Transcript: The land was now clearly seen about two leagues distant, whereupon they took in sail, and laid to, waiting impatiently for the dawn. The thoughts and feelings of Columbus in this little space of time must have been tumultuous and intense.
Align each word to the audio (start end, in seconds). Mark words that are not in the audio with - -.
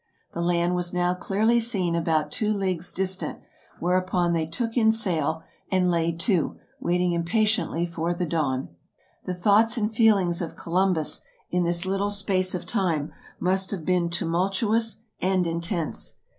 The 0.33 0.41
land 0.41 0.73
was 0.73 0.93
now 0.93 1.13
clearly 1.13 1.59
seen 1.59 1.93
about 1.93 2.31
two 2.31 2.51
leagues 2.51 2.91
distant, 2.91 3.37
whereupon 3.79 4.33
they 4.33 4.47
took 4.47 4.75
in 4.75 4.91
sail, 4.91 5.43
and 5.71 5.91
laid 5.91 6.19
to, 6.21 6.57
waiting 6.79 7.11
impatiently 7.11 7.85
for 7.85 8.11
the 8.11 8.25
dawn. 8.25 8.69
The 9.25 9.35
thoughts 9.35 9.77
and 9.77 9.93
feelings 9.93 10.41
of 10.41 10.55
Columbus 10.55 11.21
in 11.51 11.65
this 11.65 11.85
little 11.85 12.09
space 12.09 12.55
of 12.55 12.65
time 12.65 13.13
must 13.39 13.69
have 13.69 13.85
been 13.85 14.09
tumultuous 14.09 15.03
and 15.21 15.45
intense. 15.45 16.15